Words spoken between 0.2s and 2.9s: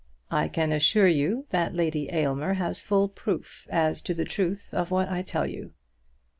I can assure you that Lady Aylmer has